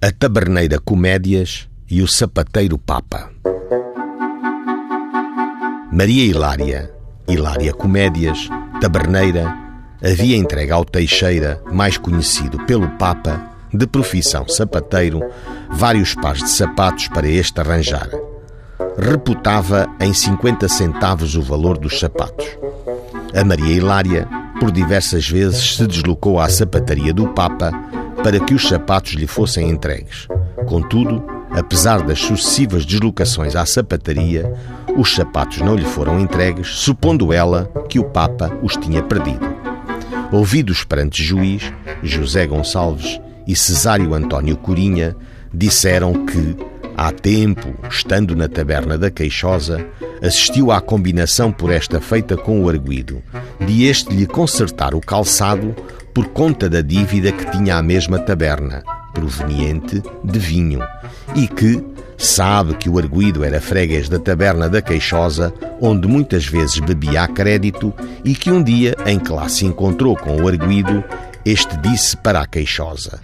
A 0.00 0.12
Taberneira 0.12 0.78
Comédias 0.78 1.68
e 1.90 2.00
o 2.02 2.06
Sapateiro 2.06 2.78
Papa. 2.78 3.30
Maria 5.90 6.24
Hilária, 6.24 6.94
Hilária 7.26 7.72
Comédias, 7.72 8.48
taberneira, 8.80 9.52
havia 10.00 10.36
entregue 10.36 10.70
ao 10.70 10.84
Teixeira, 10.84 11.60
mais 11.72 11.98
conhecido 11.98 12.64
pelo 12.64 12.88
Papa, 12.90 13.50
de 13.74 13.88
profissão 13.88 14.46
sapateiro, 14.46 15.20
vários 15.68 16.14
pares 16.14 16.44
de 16.44 16.50
sapatos 16.50 17.08
para 17.08 17.26
este 17.26 17.60
arranjar. 17.60 18.08
Reputava 18.96 19.88
em 19.98 20.12
50 20.12 20.68
centavos 20.68 21.34
o 21.34 21.42
valor 21.42 21.76
dos 21.76 21.98
sapatos. 21.98 22.46
A 23.34 23.42
Maria 23.44 23.74
Hilária, 23.74 24.28
por 24.60 24.70
diversas 24.70 25.28
vezes, 25.28 25.74
se 25.74 25.88
deslocou 25.88 26.38
à 26.38 26.48
sapataria 26.48 27.12
do 27.12 27.26
Papa 27.30 27.72
para 28.28 28.40
que 28.40 28.52
os 28.52 28.68
sapatos 28.68 29.14
lhe 29.14 29.26
fossem 29.26 29.70
entregues. 29.70 30.28
Contudo, 30.66 31.24
apesar 31.50 32.02
das 32.02 32.18
sucessivas 32.18 32.84
deslocações 32.84 33.56
à 33.56 33.64
sapataria, 33.64 34.52
os 34.98 35.14
sapatos 35.14 35.62
não 35.62 35.74
lhe 35.74 35.86
foram 35.86 36.20
entregues, 36.20 36.68
supondo 36.74 37.32
ela 37.32 37.72
que 37.88 37.98
o 37.98 38.04
Papa 38.04 38.52
os 38.62 38.76
tinha 38.76 39.02
perdido. 39.02 39.48
Ouvidos 40.30 40.84
perante 40.84 41.24
juiz, 41.24 41.72
José 42.02 42.46
Gonçalves 42.46 43.18
e 43.46 43.56
Cesário 43.56 44.12
António 44.12 44.58
Corinha 44.58 45.16
disseram 45.50 46.26
que, 46.26 46.54
há 46.98 47.10
tempo, 47.10 47.74
estando 47.88 48.36
na 48.36 48.46
taberna 48.46 48.98
da 48.98 49.10
Queixosa, 49.10 49.86
assistiu 50.20 50.70
à 50.70 50.82
combinação 50.82 51.50
por 51.50 51.72
esta 51.72 51.98
feita 51.98 52.36
com 52.36 52.62
o 52.62 52.68
arguído, 52.68 53.22
de 53.66 53.84
este 53.84 54.14
lhe 54.14 54.26
consertar 54.26 54.94
o 54.94 55.00
calçado 55.00 55.74
por 56.18 56.26
conta 56.30 56.68
da 56.68 56.80
dívida 56.80 57.30
que 57.30 57.48
tinha 57.52 57.76
a 57.76 57.82
mesma 57.82 58.18
taberna, 58.18 58.82
proveniente 59.14 60.02
de 60.24 60.38
vinho, 60.40 60.80
e 61.36 61.46
que 61.46 61.80
sabe 62.16 62.74
que 62.74 62.90
o 62.90 62.98
arguído 62.98 63.44
era 63.44 63.60
freguês 63.60 64.08
da 64.08 64.18
taberna 64.18 64.68
da 64.68 64.82
Queixosa, 64.82 65.54
onde 65.80 66.08
muitas 66.08 66.44
vezes 66.44 66.80
bebia 66.80 67.22
a 67.22 67.28
crédito, 67.28 67.94
e 68.24 68.34
que 68.34 68.50
um 68.50 68.60
dia, 68.60 68.96
em 69.06 69.16
que 69.16 69.30
lá 69.30 69.48
se 69.48 69.64
encontrou 69.64 70.16
com 70.16 70.42
o 70.42 70.48
arguído, 70.48 71.04
este 71.44 71.76
disse 71.76 72.16
para 72.16 72.40
a 72.40 72.46
Queixosa: 72.48 73.20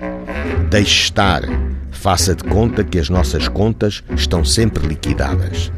Deixe 0.71 1.03
estar, 1.03 1.43
faça 1.91 2.33
de 2.33 2.45
conta 2.45 2.85
que 2.85 3.01
as 3.01 3.11
nossas 3.11 3.49
contas 3.49 4.05
estão 4.15 4.45
sempre 4.45 4.87
liquidadas. 4.87 5.73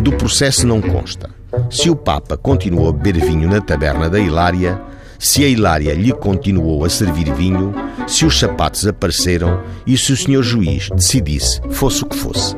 Do 0.00 0.10
processo 0.12 0.66
não 0.66 0.80
consta. 0.80 1.28
Se 1.68 1.90
o 1.90 1.96
Papa 1.96 2.34
continuou 2.34 2.88
a 2.88 2.92
beber 2.94 3.20
vinho 3.26 3.46
na 3.46 3.60
taberna 3.60 4.08
da 4.08 4.18
Hilária, 4.18 4.80
se 5.18 5.44
a 5.44 5.48
Hilária 5.48 5.94
lhe 5.94 6.12
continuou 6.12 6.84
a 6.84 6.88
servir 6.88 7.32
vinho, 7.34 7.74
se 8.06 8.24
os 8.24 8.38
sapatos 8.38 8.86
apareceram 8.86 9.62
e 9.86 9.96
se 9.96 10.12
o 10.12 10.16
senhor 10.16 10.42
juiz 10.42 10.88
decidisse, 10.94 11.60
fosse 11.70 12.02
o 12.02 12.06
que 12.06 12.16
fosse. 12.16 12.56